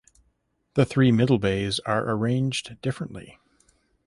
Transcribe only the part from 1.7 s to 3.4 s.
are arranged differently.